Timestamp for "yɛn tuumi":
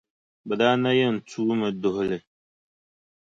0.99-1.67